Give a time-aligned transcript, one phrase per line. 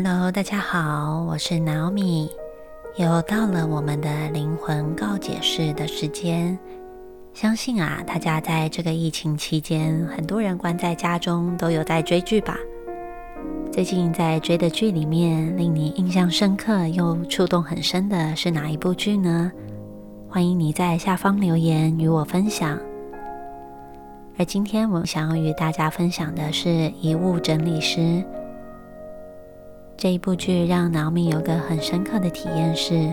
[0.00, 2.30] Hello，大家好，我是 Naomi，
[2.98, 6.56] 又到了我们的灵魂告解室的时间。
[7.34, 12.56] 相信啊，大家在这个疫情期间，很多人关在家中，都有在追剧吧？
[13.72, 19.50] 最近在追的剧里面，令你印象深刻又触动很深的是哪一部剧呢？
[20.28, 22.78] 欢迎你在下方留言与我分享。
[24.38, 26.68] 而今天我想要与大家分享的是
[27.00, 27.98] 《遗物整理师》。
[29.98, 33.12] 这一部剧让脑米有个很深刻的体验是：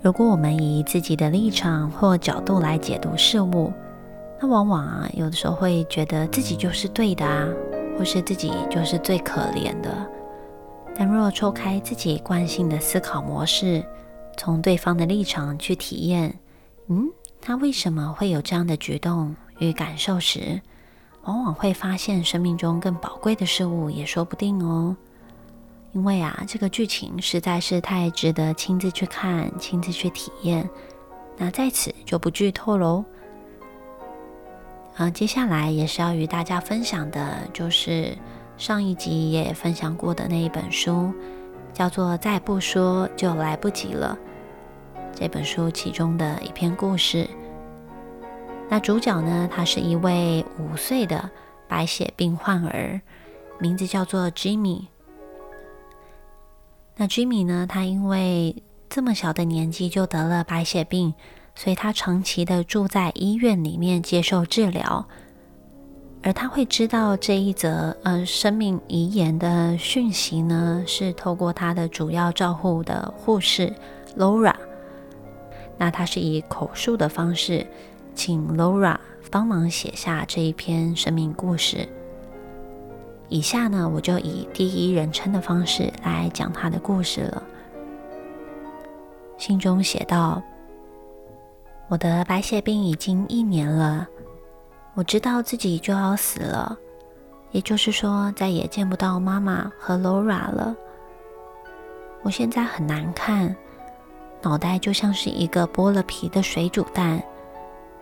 [0.00, 3.72] 如果我们以自己的立场或角度来解读事物，
[4.40, 7.48] 那往往啊，有的时候会觉得自己就是对的啊，
[7.98, 9.90] 或是自己就是最可怜的。
[10.96, 13.84] 但若抽开自己惯性的思考模式，
[14.36, 16.32] 从对方的立场去体验，
[16.86, 17.08] 嗯，
[17.40, 20.60] 他为什么会有这样的举动与感受时，
[21.24, 24.96] 往往会发现生命中更宝贵的事物也说不定哦。
[25.92, 30.68] 因为啊，这个剧情实在是太值得亲自去看、亲自去体验。
[31.36, 33.04] 那在此就不剧透喽。
[34.96, 38.16] 啊，接下来也是要与大家分享的，就是
[38.56, 41.12] 上一集也分享过的那一本书，
[41.72, 44.18] 叫做《再不说就来不及了》。
[45.14, 47.28] 这本书其中的一篇故事。
[48.68, 51.30] 那主角呢，他是一位五岁的
[51.66, 53.00] 白血病患儿，
[53.58, 54.86] 名字叫做 Jimmy。
[57.00, 57.64] 那 Jimmy 呢？
[57.68, 58.60] 他因为
[58.90, 61.14] 这么小的年纪就得了白血病，
[61.54, 65.06] 所以他长期的住在医院里面接受治疗。
[66.24, 73.72] 而他会知道这一则呃生命遗言的讯息呢，是透过他的主要照护的护士
[74.16, 74.56] Laura。
[75.76, 77.64] 那他是以口述的方式，
[78.16, 78.96] 请 Laura
[79.30, 81.88] 帮忙写下这一篇生命故事。
[83.28, 87.42] 以下呢，我就以第一人称的方式来讲他的故事了。
[89.36, 90.42] 信中写道
[91.88, 94.08] ：“我的白血病已经一年了，
[94.94, 96.78] 我知道自己就要死了，
[97.52, 100.74] 也就是说再也见不到妈妈和 Laura 了。
[102.22, 103.54] 我现在很难看，
[104.42, 107.22] 脑袋就像是一个剥了皮的水煮蛋，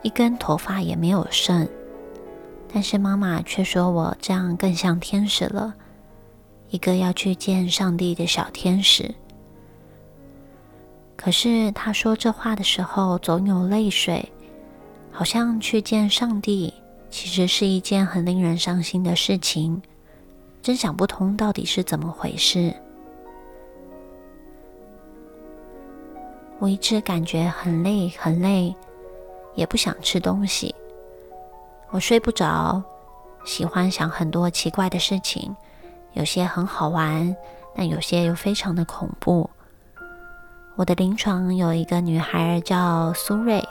[0.01, 1.67] 一根头发也没有剩。”
[2.71, 5.73] 但是妈妈却说我这样更像天使了，
[6.69, 9.13] 一个要去见上帝的小天使。
[11.15, 14.31] 可是她说这话的时候总有泪水，
[15.11, 16.73] 好像去见上帝
[17.09, 19.81] 其实是一件很令人伤心的事情，
[20.61, 22.73] 真想不通到底是怎么回事。
[26.59, 28.75] 我一直感觉很累很累，
[29.55, 30.75] 也不想吃东西。
[31.91, 32.83] 我睡不着，
[33.45, 35.55] 喜欢想很多奇怪的事情，
[36.13, 37.35] 有些很好玩，
[37.75, 39.49] 但有些又非常的恐怖。
[40.75, 43.65] 我的临床有一个女孩叫苏瑞，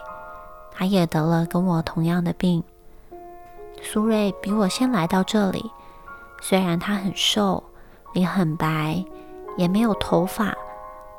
[0.72, 2.65] 她也得了跟我同样的病。
[3.82, 5.71] 苏瑞比我先来到这里，
[6.41, 7.62] 虽然她很瘦，
[8.15, 9.04] 脸很白，
[9.59, 10.54] 也没有头发，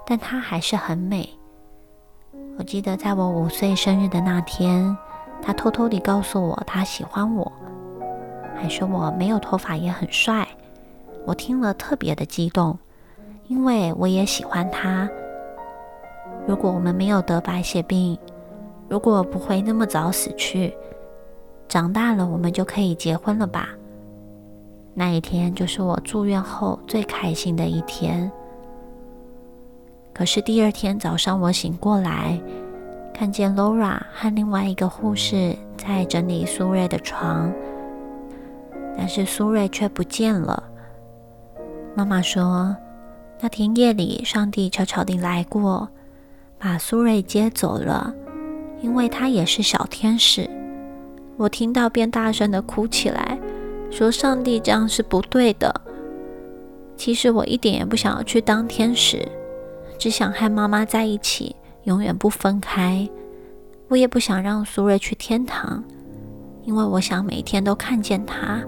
[0.05, 1.29] 但她还是很美。
[2.57, 4.97] 我记得在我五岁生日的那天。
[5.41, 7.51] 他偷偷地告诉我，他喜欢我，
[8.55, 10.47] 还说我没有头发也很帅。
[11.25, 12.77] 我听了特别的激动，
[13.47, 15.09] 因为我也喜欢他。
[16.45, 18.17] 如果我们没有得白血病，
[18.89, 20.73] 如果不会那么早死去，
[21.67, 23.69] 长大了我们就可以结婚了吧？
[24.93, 28.31] 那一天就是我住院后最开心的一天。
[30.13, 32.39] 可是第二天早上我醒过来。
[33.17, 37.51] 看见 Laura 和另外一个护士在整理苏瑞的床，
[38.95, 40.63] 但是苏瑞却不见了。
[41.95, 42.77] 妈妈说，
[43.41, 45.89] 那天夜里上帝悄悄地来过，
[46.59, 48.13] 把苏瑞接走了，
[48.81, 50.47] 因为他也是小天使。
[51.37, 53.39] 我听到便大声的哭起来，
[53.89, 55.81] 说上帝这样是不对的。
[56.95, 59.27] 其实我一点也不想要去当天使，
[59.97, 61.55] 只想和妈妈在一起。
[61.87, 63.09] 永远不分开。
[63.87, 65.81] 我也不想让苏瑞去天堂，
[66.63, 68.61] 因为我想每天都看见他。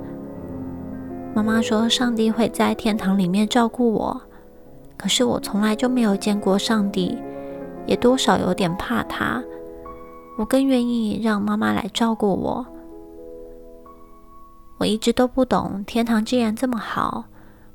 [1.36, 4.22] 妈妈说，上帝会在天堂里面照顾我，
[4.96, 7.18] 可是我从来就没有见过上帝，
[7.86, 9.44] 也多少有点怕他。
[10.38, 12.66] 我更愿意让妈妈来照顾我。
[14.78, 17.26] 我一直都不懂，天堂既然这么好，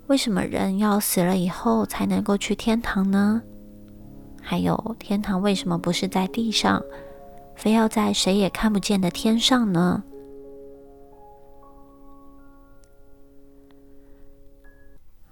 [0.06, 3.42] 为什么人要死了以后才能够去天堂呢？
[4.46, 6.82] 还有天堂为什么不是在地上，
[7.56, 10.04] 非要在谁也看不见的天上呢？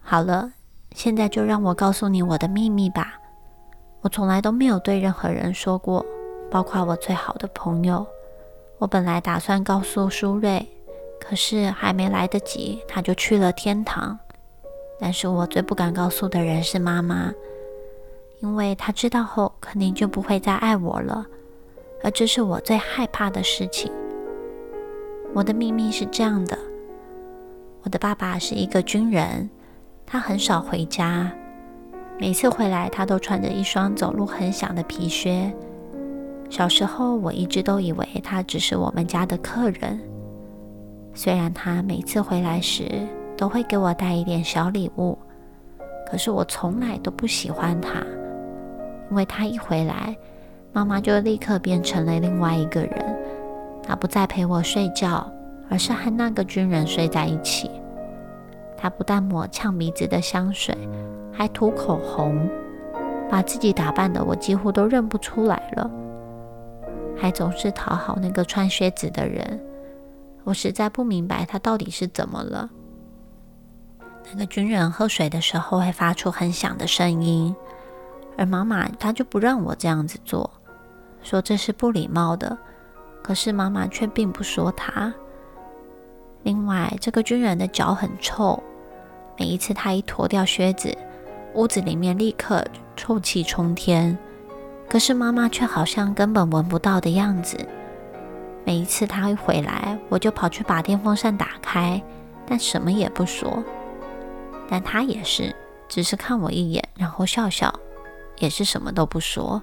[0.01, 0.51] 好了，
[0.95, 3.19] 现在就让我告诉你我的秘密吧。
[4.01, 6.05] 我从来都没有对任何人说过，
[6.51, 8.05] 包括我最好的朋友。
[8.79, 10.67] 我本来打算告诉舒瑞，
[11.21, 14.19] 可是还没来得及，他就去了天堂。
[14.99, 17.33] 但是我最不敢告诉的人是妈妈，
[18.43, 21.25] 因为他知道后肯定就不会再爱我了，
[22.03, 23.91] 而这是我最害怕的事情。
[25.33, 26.59] 我的秘密是这样的：
[27.85, 29.49] 我的爸爸是一个军人，
[30.05, 31.33] 他很少回家。
[32.19, 35.53] 每次回来，他都穿着一双走路很响的皮靴。
[36.51, 39.99] 小时候，我一直都以为他只是我们家的客人。
[41.15, 43.07] 虽然他每次回来时
[43.37, 45.17] 都会给我带一点小礼物，
[46.11, 48.05] 可是我从来都不喜欢他，
[49.13, 50.17] 因为他一回来，
[50.73, 53.17] 妈妈就立刻变成了另外一个人。
[53.83, 55.31] 他不再陪我睡觉，
[55.69, 57.71] 而是和那个军人睡在一起。
[58.75, 60.75] 他不但抹呛鼻子的香水。
[61.31, 62.49] 还涂口红，
[63.31, 65.91] 把自己打扮的我几乎都认不出来了。
[67.15, 69.61] 还总是讨好那个穿靴子的人，
[70.45, 72.71] 我实在不明白他到底是怎么了。
[74.33, 77.55] 那个军人喝水的时候会发出很响的声音，
[78.37, 80.51] 而妈妈她就不让我这样子做，
[81.23, 82.57] 说这是不礼貌的。
[83.23, 85.15] 可是妈妈却并不说他。
[86.43, 88.61] 另外，这个军人的脚很臭，
[89.39, 90.97] 每一次他一脱掉靴子。
[91.55, 92.65] 屋子里面立刻
[92.97, 94.19] 臭气冲天，
[94.89, 97.57] 可是妈妈却好像根本闻不到的样子。
[98.65, 102.03] 每一次他一回来，我就跑去把电风扇打开，
[102.47, 103.63] 但什么也不说。
[104.69, 105.55] 但他也是，
[105.89, 107.73] 只是看我一眼，然后笑笑，
[108.43, 109.63] 也是什么都不说。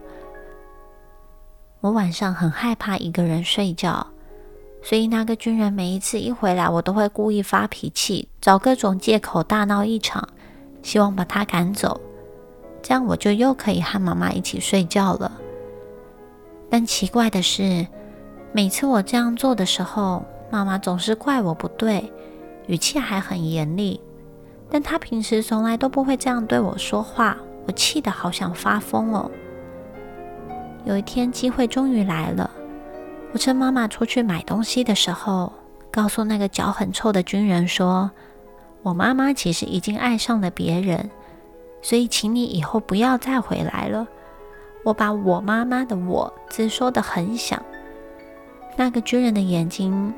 [1.82, 4.08] 我晚上很害怕一个人睡觉，
[4.82, 10.28] 所以那个军人每一次一回来，我都会故意发脾气，找各种借口大闹一场。
[10.82, 12.00] 希望把他赶走，
[12.82, 15.30] 这样我就又可以和妈妈一起睡觉了。
[16.70, 17.86] 但奇怪的是，
[18.54, 22.10] 每次我这样做的时候，妈妈总是怪我不对，
[22.68, 24.00] 语气还很严厉。
[24.70, 27.38] 但她平时从来都不会这样对我说话，
[27.70, 29.30] 我气得好想发疯哦。
[30.86, 32.50] 有一天机会终于来了，
[33.32, 35.54] 我趁妈妈出去买东西的时候，
[35.92, 38.10] 告诉那个脚很臭的军人说。
[38.82, 41.12] 我妈妈其实已经爱上了别人，
[41.84, 44.08] 所以请你以后不要再回来了。
[44.84, 47.62] 我把我妈妈的“我”字说得很响。
[48.78, 50.12] 那个军人的眼睛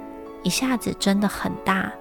[0.44, 1.92] 一下子睁得很大，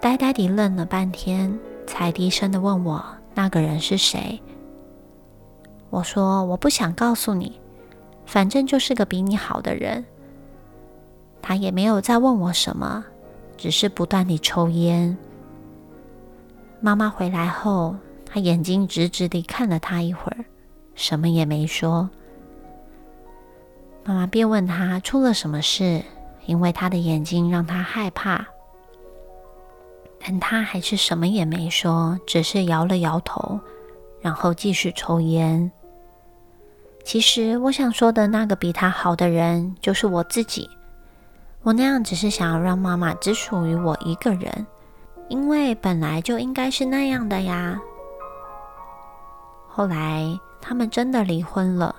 [0.00, 1.58] 呆呆地愣了半天，
[1.88, 3.04] 才低声地问我
[3.34, 4.40] ：“那个人是谁？”
[5.90, 7.60] 我说：“我不想告诉你，
[8.26, 10.04] 反正就是个比你好的人。”
[11.40, 13.04] 他也没有再问我什么，
[13.56, 15.16] 只是不断地抽烟。
[16.80, 17.94] 妈妈回来后，
[18.26, 20.44] 他眼睛直直地看了他一会儿，
[20.94, 22.10] 什么也没说。
[24.04, 26.02] 妈妈便问他出了什么事，
[26.46, 28.46] 因为他的眼睛让他害怕。
[30.18, 33.60] 但他还是什么也没说，只是摇了摇头，
[34.20, 35.70] 然后继续抽烟。
[37.06, 40.68] 其实我想说的那个比他好的人，就是我自己。
[41.62, 44.66] 我那样只是想要让妈妈只属于我一个人。
[45.28, 47.80] 因为本来就应该是那样的呀。
[49.68, 51.94] 后来他们真的离婚了，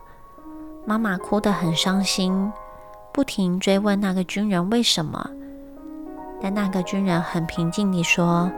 [0.86, 2.52] 妈妈哭得很伤心，
[3.14, 5.30] 不停追问那个军人为什么。
[6.42, 8.52] 但那个军人很平静地说：“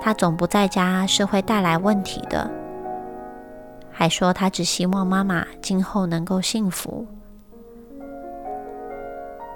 [0.00, 2.48] 他总不在家是会带来问题的。”
[3.98, 7.04] 还说他只希望妈妈今后能够幸福。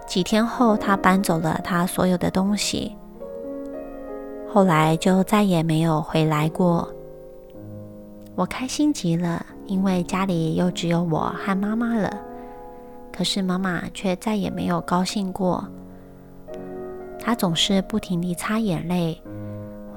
[0.04, 2.92] 几天后，他搬走了他所有的东西。
[4.52, 6.92] 后来就再也没有回来过。
[8.34, 12.12] 我开心极了，因为家里又只有我和妈妈了。
[13.12, 15.64] 可是妈妈却再也没有高兴过。
[17.16, 19.16] 她总是不停地擦眼泪，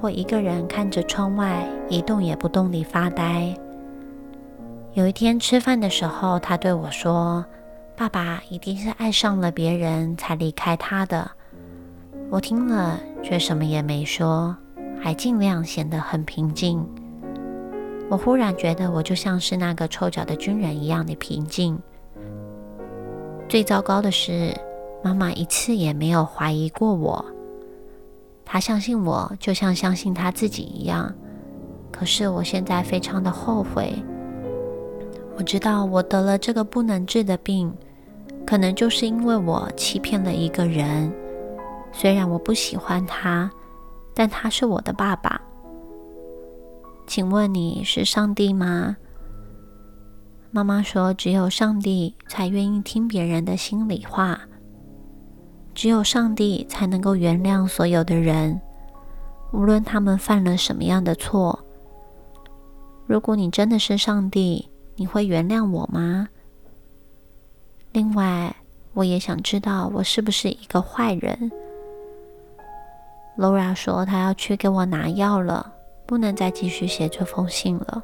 [0.00, 3.52] 或一个人看着窗外一动也不动地发呆。
[4.96, 7.44] 有一天吃饭的时候，他对我说
[7.94, 11.30] ：“爸爸一定是爱上了别人才离开他的。”
[12.32, 14.56] 我听了，却什么也没说，
[14.98, 16.82] 还尽量显得很平静。
[18.08, 21.78] 我忽然觉得，我就像是那个臭脚的军人一样的平静。
[23.50, 24.58] 最糟糕的是，
[25.04, 27.22] 妈妈一次也没有怀疑过我。
[28.46, 31.14] 她相信我，就像相信她自己一样。
[31.92, 33.92] 可是我现在非常的后悔。
[35.36, 37.72] 我知道我得了这个不能治的病，
[38.46, 41.12] 可能就是因为我欺骗了一个人。
[41.92, 43.50] 虽然我不喜欢他，
[44.14, 45.40] 但他是我的爸爸。
[47.06, 48.96] 请问你是上帝吗？”
[50.50, 54.40] 妈妈说：“只有上帝才愿意听别人的心里话，
[55.74, 58.58] 只有上帝才能够原谅所有的人，
[59.52, 61.62] 无论他们犯了什么样的错。
[63.06, 66.28] 如果你真的是上帝，你会原谅我吗？
[67.92, 68.56] 另外，
[68.94, 71.52] 我也想知道我是不是一个坏人。”
[73.38, 75.72] Laura 说：“她要去给我拿药了，
[76.06, 78.02] 不能再继续写这封信了。”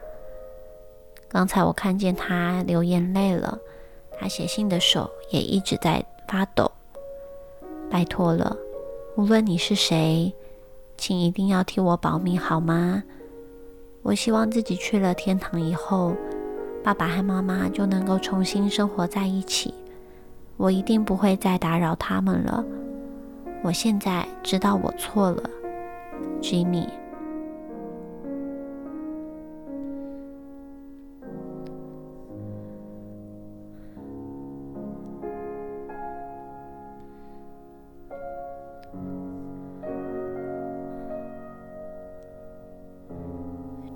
[1.28, 3.58] 刚才我看见她流眼泪了，
[4.18, 6.70] 她写信的手也一直在发抖。
[7.90, 8.54] 拜托了，
[9.16, 10.30] 无论你是谁，
[10.98, 13.02] 请一定要替我保密好吗？
[14.02, 16.14] 我希望自己去了天堂以后，
[16.82, 19.72] 爸爸和妈妈就能够重新生活在一起。
[20.56, 22.64] 我一定不会再打扰他们了。
[23.62, 25.42] 我现在知道我错了
[26.40, 26.88] ，Jimmy。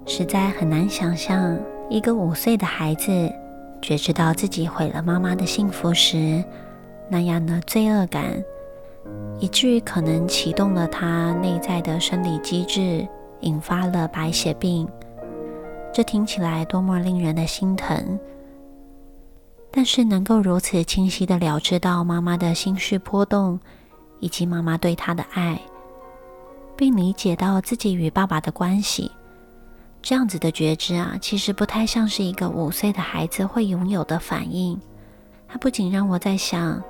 [0.09, 3.33] 实在很难想象，一个五岁的孩子
[3.81, 6.43] 觉知到自己毁了妈妈的幸福时，
[7.09, 8.43] 那样的罪恶感，
[9.39, 13.07] 以至于可能启动了他内在的生理机制，
[13.41, 14.89] 引发了白血病。
[15.93, 18.19] 这听起来多么令人的心疼！
[19.71, 23.61] 但是能够如此清晰的了知到妈妈的心绪波动，
[24.19, 25.61] 以及妈妈对他的爱，
[26.77, 29.11] 并理解到自己与爸爸的关系。
[30.09, 34.81] 这样子的觉知啊，其实不太像是一个五岁的孩子会拥有的反应。
[35.49, 36.81] 它不仅让我在想，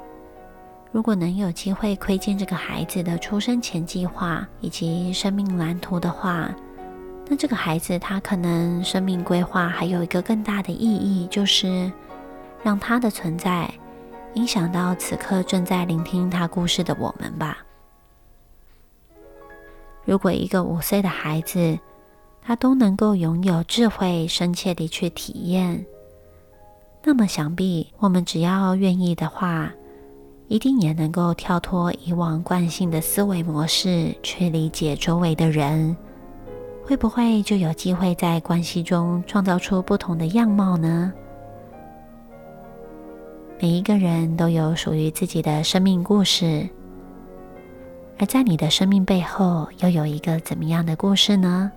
[0.93, 6.55] 如果能有机会窥见这个孩子的出生前计划以及生命蓝图的话，
[7.27, 11.91] 那这个孩子他可能生命规划还有一个更大的意义，就是
[12.63, 13.67] 让他的存在
[14.35, 17.65] 影响到此刻正在聆听他故事的我们吧。
[20.05, 21.79] 如果一个五岁的孩子，
[22.47, 25.85] 他都能够拥有智慧，深切地去体验。
[27.03, 29.69] 那么，想必我们只要愿意的话，
[30.47, 35.97] 一定也能够跳脱以往惯性的思维模式，去理解周围的人。
[36.85, 41.13] 会不会就有机会在关系中创造出不同的样貌呢？
[43.61, 46.69] 每一个人都有属于自己的生命故事，
[48.19, 51.73] 而在你的生命背后，又有一个怎么样的故事呢？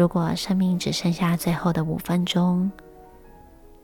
[0.00, 2.72] 如果生命只剩下最后的五分钟，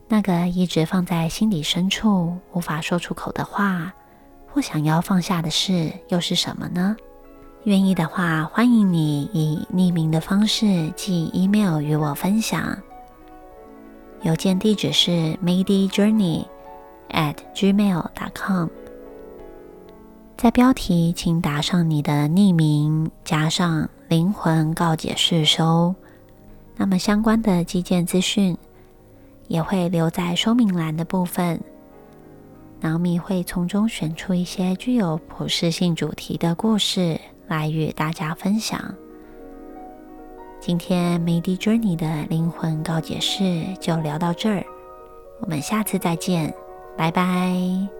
[0.07, 3.93] 那个一直放在心底深处无法说出口的话，
[4.51, 6.97] 或想要放下的事，又是什么呢？
[7.65, 12.75] 愿意的话，欢迎你以匿名的方式寄 email 与我分享。
[14.23, 16.47] 邮件地址是 madyjourney
[17.11, 18.69] at gmail dot com。
[20.35, 23.87] 在标题请打上你的匿名，加上。
[24.09, 25.93] 灵魂告解室收，
[26.77, 28.55] 那么相关的基建资讯
[29.47, 31.59] 也会留在说明栏的部分。
[32.79, 38.79] 脑米会从中选出一些具有普适性主题的故事来与大家分享。
[40.59, 44.63] 今天 Medi Journey 的灵魂告解室就聊到这儿，
[45.41, 46.53] 我们下次再见，
[46.95, 47.96] 拜拜。